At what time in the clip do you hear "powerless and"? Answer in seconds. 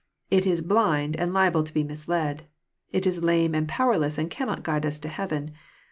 3.69-4.31